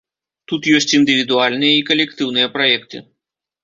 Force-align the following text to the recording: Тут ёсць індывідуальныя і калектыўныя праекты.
Тут 0.51 0.69
ёсць 0.77 0.95
індывідуальныя 1.01 1.79
і 1.83 1.87
калектыўныя 1.93 2.47
праекты. 2.59 3.09